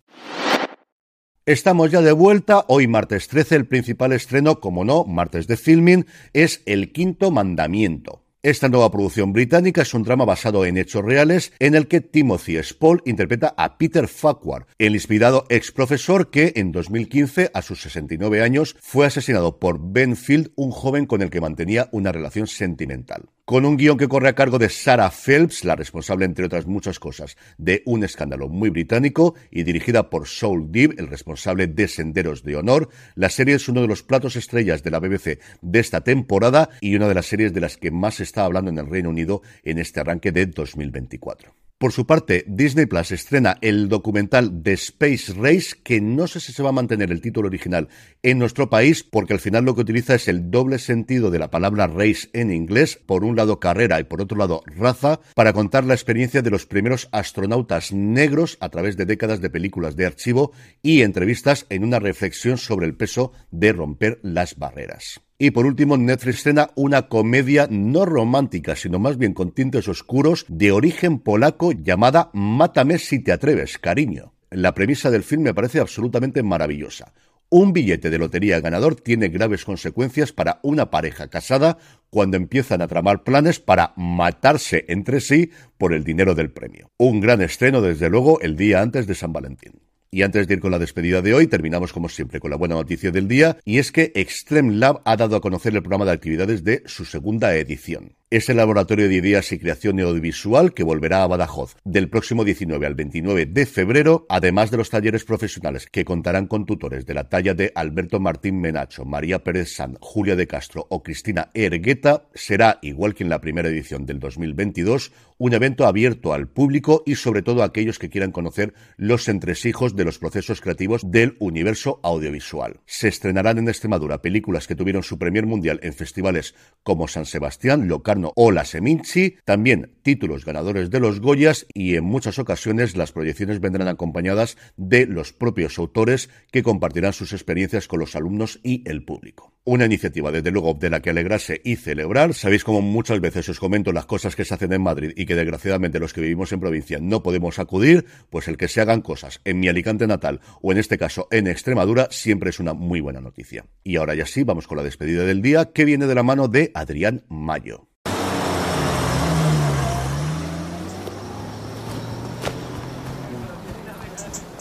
Estamos 1.47 1.91
ya 1.91 2.01
de 2.01 2.13
vuelta. 2.13 2.65
Hoy, 2.69 2.87
martes 2.87 3.27
13, 3.27 3.57
el 3.57 3.67
principal 3.67 4.13
estreno, 4.13 4.61
como 4.61 4.85
no, 4.85 5.03
martes 5.05 5.49
de 5.49 5.57
filming, 5.57 6.07
es 6.33 6.63
El 6.65 6.93
Quinto 6.93 7.33
Mandamiento. 7.33 8.28
Esta 8.45 8.69
nueva 8.69 8.93
producción 8.93 9.33
británica 9.33 9.83
es 9.83 9.95
un 9.95 10.05
drama 10.05 10.25
basado 10.25 10.65
en 10.65 10.77
hechos 10.77 11.05
reales 11.05 11.53
en 11.59 11.75
el 11.75 11.89
que 11.89 12.01
Timothy 12.01 12.63
Spall 12.63 13.03
interpreta 13.05 13.53
a 13.57 13.79
Peter 13.79 14.07
Farquhar, 14.07 14.69
el 14.79 14.95
inspirado 14.95 15.45
ex 15.49 15.73
profesor 15.73 16.31
que 16.31 16.53
en 16.55 16.71
2015, 16.71 17.51
a 17.53 17.63
sus 17.63 17.83
69 17.83 18.41
años, 18.41 18.77
fue 18.81 19.07
asesinado 19.07 19.59
por 19.59 19.81
Ben 19.81 20.15
Field, 20.15 20.53
un 20.55 20.71
joven 20.71 21.07
con 21.07 21.21
el 21.21 21.31
que 21.31 21.41
mantenía 21.41 21.89
una 21.91 22.13
relación 22.13 22.47
sentimental 22.47 23.29
con 23.49 23.65
un 23.65 23.79
guion 23.79 23.97
que 23.97 24.09
corre 24.09 24.29
a 24.29 24.35
cargo 24.35 24.59
de 24.59 24.69
Sarah 24.69 25.11
Phelps, 25.11 25.65
la 25.65 25.75
responsable, 25.75 26.27
entre 26.27 26.45
otras 26.45 26.67
muchas 26.67 26.99
cosas, 26.99 27.39
de 27.57 27.83
un 27.87 28.05
escándalo 28.05 28.51
muy 28.51 28.69
británico, 28.69 29.37
y 29.51 29.63
dirigida 29.63 30.11
por 30.11 30.29
Saul 30.29 30.71
Deeb, 30.71 30.97
el 30.99 31.07
responsable 31.07 31.67
de 31.67 31.89
Senderos 31.89 32.43
de 32.43 32.57
Honor. 32.57 32.91
La 33.15 33.31
serie 33.31 33.55
es 33.55 33.67
uno 33.71 33.81
de 33.81 33.89
los 33.89 34.03
platos 34.03 34.37
estrellas 34.37 34.83
de 34.83 34.91
la 34.91 35.01
BBC 35.01 35.41
de 35.63 35.79
esta 35.81 36.03
temporada 36.03 36.69
y 36.83 36.95
una 36.95 37.09
de 37.09 37.15
las 37.15 37.25
series 37.25 37.55
de 37.55 37.63
las 37.63 37.79
que 37.79 37.91
más 37.91 38.17
se 38.17 38.25
está 38.25 38.45
hablando 38.45 38.71
en 38.71 38.77
el 38.77 38.91
Reino 38.91 39.09
Unido 39.09 39.41
en 39.65 39.79
este 39.79 40.01
arranque 40.01 40.31
de 40.31 40.45
2024. 40.45 41.58
Por 41.79 41.93
su 41.93 42.07
parte, 42.07 42.45
Disney 42.49 42.87
Plus 42.87 43.13
estrena 43.13 43.57
el 43.61 43.89
documental 43.89 44.65
The 44.65 44.73
Space 44.73 45.33
Race, 45.33 45.77
que 45.85 46.01
no 46.01 46.27
sé 46.27 46.41
si 46.41 46.53
se 46.53 46.65
va 46.65 46.71
a 46.71 46.73
mantener 46.73 47.13
el 47.13 47.21
título 47.21 47.47
original 47.47 47.87
en 48.25 48.41
nuestro 48.41 48.69
país, 48.69 49.05
porque 49.05 49.33
al 49.33 49.39
final 49.39 49.65
lo 49.65 49.77
que 49.77 49.83
utiliza 49.83 50.17
es 50.17 50.27
el 50.27 50.51
doble 50.51 50.81
sentido 50.81 51.31
de 51.31 51.39
la 51.39 51.53
palabra 51.53 51.87
race 51.87 52.31
en 52.33 52.51
inglés, 52.51 52.99
por 53.07 53.23
un 53.23 53.37
lado 53.37 53.61
carrera 53.61 54.01
y 54.01 54.05
por 54.05 54.21
otro 54.21 54.37
lado 54.37 54.65
raza, 54.67 55.21
para 55.37 55.53
contar 55.53 55.85
la 55.85 55.95
experiencia 55.95 56.43
de 56.43 56.51
los 56.51 56.67
primeros 56.67 57.09
astronautas 57.13 57.93
negros 57.93 58.59
a 58.59 58.71
través 58.71 58.97
de 58.97 59.07
décadas 59.07 59.41
de 59.41 59.49
películas 59.49 59.95
de 59.95 60.07
archivo 60.07 60.51
y 60.83 61.03
entrevistas 61.03 61.65
en 61.69 61.85
una 61.85 62.01
reflexión 62.01 62.59
sobre 62.59 62.87
el 62.87 62.97
peso 62.97 63.31
de 63.53 63.73
romper 63.73 64.19
las 64.25 64.57
barreras. 64.57 65.21
Y 65.41 65.53
por 65.53 65.67
último, 65.67 65.97
Netflix 65.97 66.39
escena 66.39 66.71
una 66.75 67.03
comedia 67.03 67.69
no 67.71 68.05
romántica, 68.05 68.75
sino 68.75 68.99
más 68.99 69.19
bien 69.19 69.35
con 69.35 69.53
tintes 69.53 69.87
oscuros 69.87 70.45
de 70.49 70.73
origen 70.73 71.21
polaco 71.21 71.71
llamada 71.71 72.31
Mátame 72.33 72.99
si 72.99 73.21
te 73.21 73.31
atreves, 73.31 73.79
cariño. 73.79 74.33
La 74.51 74.75
premisa 74.75 75.11
del 75.11 75.23
film 75.23 75.43
me 75.43 75.55
parece 75.55 75.79
absolutamente 75.79 76.43
maravillosa. 76.43 77.13
Un 77.51 77.73
billete 77.73 78.11
de 78.11 78.19
lotería 78.19 78.61
ganador 78.61 78.97
tiene 78.97 79.29
graves 79.29 79.65
consecuencias 79.65 80.33
para 80.33 80.59
una 80.63 80.91
pareja 80.91 81.29
casada 81.29 81.79
cuando 82.11 82.37
empiezan 82.37 82.83
a 82.83 82.89
tramar 82.89 83.23
planes 83.23 83.61
para 83.61 83.93
matarse 83.97 84.85
entre 84.89 85.21
sí 85.21 85.53
por 85.79 85.95
el 85.95 86.03
dinero 86.03 86.35
del 86.35 86.51
premio. 86.51 86.91
Un 86.99 87.21
gran 87.21 87.43
estreno, 87.43 87.81
desde 87.81 88.11
luego, 88.11 88.41
el 88.41 88.57
día 88.57 88.83
antes 88.83 89.07
de 89.07 89.15
San 89.15 89.33
Valentín. 89.33 89.88
Y 90.11 90.23
antes 90.23 90.49
de 90.49 90.55
ir 90.55 90.61
con 90.61 90.71
la 90.71 90.79
despedida 90.79 91.23
de 91.23 91.35
hoy, 91.35 91.47
terminamos 91.47 91.93
como 91.93 92.09
siempre 92.09 92.41
con 92.41 92.51
la 92.51 92.57
buena 92.57 92.75
noticia 92.75 93.11
del 93.11 93.29
día, 93.29 93.59
y 93.65 93.79
es 93.79 93.93
que 93.93 94.13
Extreme 94.15 94.75
Lab 94.75 95.03
ha 95.05 95.17
dado 95.17 95.37
a 95.37 95.41
conocer 95.41 95.75
el 95.75 95.83
programa 95.83 96.07
de 96.07 96.13
actividades 96.13 96.65
de 96.65 96.83
su 96.87 97.05
segunda 97.05 97.55
edición. 97.55 98.18
Es 98.31 98.51
el 98.51 98.59
laboratorio 98.59 99.09
de 99.09 99.15
ideas 99.15 99.51
y 99.53 99.59
creación 99.59 99.99
audiovisual 100.01 100.75
que 100.75 100.83
volverá 100.83 101.23
a 101.23 101.27
Badajoz 101.27 101.77
del 101.85 102.11
próximo 102.11 102.45
19 102.45 102.87
al 102.87 102.95
29 102.95 103.47
de 103.47 103.65
febrero, 103.65 104.27
además 104.29 104.71
de 104.71 104.77
los 104.77 104.91
talleres 104.91 105.25
profesionales 105.25 105.87
que 105.91 106.05
contarán 106.05 106.47
con 106.47 106.67
tutores 106.67 107.07
de 107.07 107.15
la 107.15 107.31
talla 107.31 107.55
de 107.55 107.73
Alberto 107.75 108.21
Martín 108.21 108.61
Menacho, 108.61 109.07
María 109.07 109.43
Pérez 109.43 109.73
San, 109.75 109.97
Julia 110.03 110.37
de 110.37 110.47
Castro 110.47 110.87
o 110.91 111.03
Cristina 111.03 111.49
Ergueta, 111.55 112.29
será, 112.35 112.79
igual 112.83 113.15
que 113.15 113.25
en 113.25 113.31
la 113.31 113.41
primera 113.41 113.71
edición 113.71 114.05
del 114.05 114.21
2022, 114.21 115.11
un 115.39 115.55
evento 115.55 115.87
abierto 115.87 116.35
al 116.35 116.49
público 116.49 117.05
y 117.07 117.15
sobre 117.15 117.41
todo 117.41 117.63
a 117.63 117.67
aquellos 117.67 117.99
que 117.99 118.11
quieran 118.11 118.33
conocer 118.33 118.75
los 118.99 119.27
entresijos 119.29 119.97
de 119.97 120.05
los 120.05 120.19
procesos 120.19 120.61
creativos 120.61 121.11
del 121.11 121.37
universo 121.39 121.99
audiovisual. 122.03 122.81
Se 122.85 123.09
estrenarán 123.09 123.57
en 123.57 123.69
Extremadura 123.69 124.21
películas 124.21 124.67
que 124.67 124.75
tuvieron 124.75 125.03
su 125.03 125.19
premier 125.19 125.47
mundial 125.47 125.81
en 125.83 125.95
festivales 125.95 126.55
como 126.83 127.09
San 127.09 127.25
Sebastián, 127.25 127.89
Locarno, 127.89 128.18
o 128.35 128.51
La 128.51 128.65
Seminci, 128.65 129.37
también 129.45 129.93
títulos 130.03 130.45
ganadores 130.45 130.91
de 130.91 131.01
los 131.01 131.21
Goyas 131.21 131.67
y 131.75 131.97
en 131.97 132.05
muchas 132.05 132.39
ocasiones 132.39 132.97
las 132.97 133.13
proyecciones 133.13 133.61
vendrán 133.61 133.89
acompañadas 133.89 134.57
de 134.77 135.05
los 135.07 135.33
propios 135.33 135.79
autores 135.79 136.31
que 136.51 136.63
compartirán 136.63 137.13
sus 137.13 137.33
experiencias 137.33 137.89
con 137.89 138.01
los 138.01 138.17
alumnos 138.17 138.59
y 138.63 138.89
el 138.89 139.05
público. 139.05 139.53
Una 139.65 139.85
iniciativa, 139.85 140.33
desde 140.33 140.51
luego, 140.51 140.73
de 140.73 140.89
la 140.89 141.01
que 141.01 141.11
alegrarse 141.11 141.61
y 141.63 141.77
celebrar. 141.77 142.33
Sabéis 142.33 142.65
como 142.65 142.81
muchas 142.81 143.21
veces 143.21 143.51
os 143.51 143.61
comento 143.61 143.93
las 143.93 144.07
cosas 144.07 144.35
que 144.35 144.47
se 144.47 144.55
hacen 144.55 144.73
en 144.73 144.81
Madrid 144.81 145.13
y 145.15 145.27
que 145.27 145.35
desgraciadamente 145.35 146.01
los 146.01 146.15
que 146.15 146.23
vivimos 146.23 146.53
en 146.53 146.61
provincia 146.61 146.99
no 147.03 147.23
podemos 147.23 147.59
acudir, 147.59 148.07
pues 148.31 148.49
el 148.49 148.57
que 148.57 148.69
se 148.69 148.81
hagan 148.81 149.03
cosas 149.03 149.43
en 149.45 149.61
mi 149.61 149.69
Alicante 149.69 150.07
natal 150.07 150.41
o 150.63 150.73
en 150.73 150.79
este 150.79 150.97
caso 150.97 151.29
en 151.31 151.49
Extremadura 151.49 152.09
siempre 152.11 152.49
es 152.49 152.61
una 152.61 152.73
muy 152.73 153.03
buena 153.03 153.21
noticia. 153.21 153.67
Y 153.85 153.97
ahora 153.97 154.15
ya 154.15 154.25
sí, 154.25 154.43
vamos 154.43 154.67
con 154.67 154.79
la 154.79 154.85
despedida 154.85 155.25
del 155.25 155.43
día 155.43 155.67
que 155.75 155.85
viene 155.85 156.07
de 156.07 156.15
la 156.15 156.23
mano 156.23 156.49
de 156.49 156.71
Adrián 156.75 157.25
Mayo. 157.29 157.89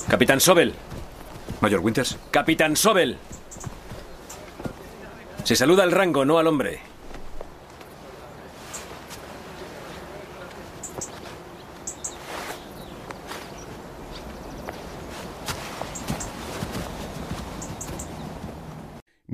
Capitán 0.10 0.40
Sobel. 0.40 0.74
Mayor 1.60 1.82
Winters. 1.82 2.18
Capitán 2.32 2.78
Sobel. 2.78 3.18
Se 5.44 5.56
saluda 5.56 5.84
al 5.84 5.92
rango, 5.92 6.24
no 6.24 6.40
al 6.40 6.48
hombre. 6.48 6.80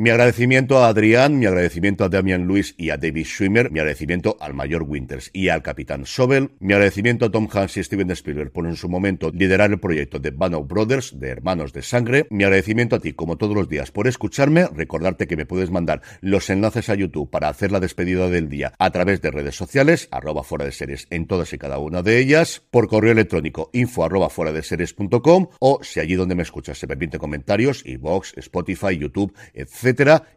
Mi 0.03 0.09
agradecimiento 0.09 0.79
a 0.79 0.89
Adrián, 0.89 1.39
mi 1.39 1.45
agradecimiento 1.45 2.03
a 2.03 2.09
Damian 2.09 2.45
Lewis 2.45 2.75
y 2.77 2.89
a 2.89 2.97
David 2.97 3.25
Schwimmer, 3.25 3.71
mi 3.71 3.79
agradecimiento 3.79 4.35
al 4.41 4.53
mayor 4.53 4.83
Winters 4.83 5.29
y 5.31 5.47
al 5.47 5.61
capitán 5.61 6.05
Sobel, 6.05 6.49
mi 6.59 6.73
agradecimiento 6.73 7.23
a 7.23 7.31
Tom 7.31 7.47
Hanks 7.49 7.77
y 7.77 7.83
Steven 7.85 8.11
Spielberg 8.11 8.51
por 8.51 8.67
en 8.67 8.75
su 8.75 8.89
momento 8.89 9.31
liderar 9.33 9.71
el 9.71 9.79
proyecto 9.79 10.19
de 10.19 10.31
Band 10.31 10.67
Brothers, 10.67 11.17
de 11.21 11.29
Hermanos 11.29 11.71
de 11.71 11.83
Sangre, 11.83 12.27
mi 12.31 12.43
agradecimiento 12.43 12.97
a 12.97 12.99
ti, 12.99 13.13
como 13.13 13.37
todos 13.37 13.55
los 13.55 13.69
días, 13.69 13.91
por 13.91 14.09
escucharme, 14.09 14.67
recordarte 14.75 15.25
que 15.25 15.37
me 15.37 15.45
puedes 15.45 15.71
mandar 15.71 16.01
los 16.19 16.49
enlaces 16.49 16.89
a 16.89 16.95
YouTube 16.95 17.29
para 17.29 17.47
hacer 17.47 17.71
la 17.71 17.79
despedida 17.79 18.27
del 18.27 18.49
día 18.49 18.73
a 18.79 18.91
través 18.91 19.21
de 19.21 19.31
redes 19.31 19.55
sociales, 19.55 20.09
arroba 20.11 20.43
fuera 20.43 20.65
de 20.65 20.73
series 20.73 21.07
en 21.11 21.27
todas 21.27 21.53
y 21.53 21.57
cada 21.57 21.77
una 21.77 22.01
de 22.01 22.19
ellas, 22.19 22.61
por 22.71 22.89
correo 22.89 23.13
electrónico 23.13 23.69
info 23.71 24.03
arroba 24.03 24.29
fuera 24.29 24.51
de 24.51 24.63
series.com 24.63 25.47
o 25.61 25.79
si 25.81 26.01
allí 26.01 26.15
donde 26.15 26.35
me 26.35 26.43
escuchas 26.43 26.77
se 26.77 26.87
permite 26.87 27.19
comentarios, 27.19 27.85
iVoox, 27.85 28.37
Spotify, 28.39 28.97
YouTube, 28.97 29.33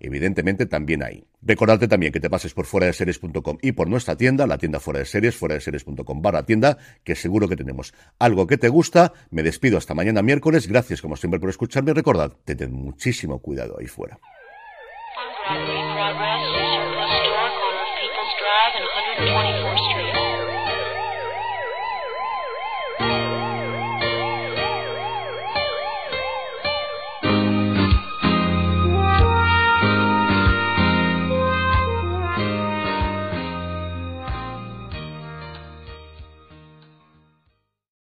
evidentemente 0.01 0.67
también 0.67 1.03
ahí. 1.03 1.25
Recordarte 1.43 1.87
también 1.87 2.13
que 2.13 2.21
te 2.21 2.29
pases 2.29 2.55
por 2.55 2.67
fuera 2.67 2.87
de 2.87 2.93
series.com 2.93 3.59
y 3.63 3.73
por 3.73 3.89
nuestra 3.89 4.17
tienda, 4.17 4.47
la 4.47 4.59
tienda 4.59 4.81
fuera 4.81 5.01
de 5.01 5.07
series, 5.07 5.37
fuera 5.37 5.55
de 5.55 5.61
series.com 5.61 6.23
barra 6.23 6.45
tienda, 6.45 6.77
que 7.05 7.15
seguro 7.15 7.49
que 7.49 7.57
tenemos 7.57 7.95
algo 8.19 8.47
que 8.47 8.59
te 8.59 8.69
gusta. 8.69 9.13
Me 9.31 9.43
despido 9.43 9.79
hasta 9.79 9.95
mañana 9.95 10.23
miércoles. 10.23 10.67
Gracias 10.67 11.01
como 11.01 11.17
siempre 11.17 11.39
por 11.39 11.51
escucharme. 11.51 11.95
Recordad, 11.95 12.33
tened 12.45 12.69
muchísimo 12.69 13.39
cuidado 13.39 13.77
ahí 13.79 13.87
fuera. 13.87 14.19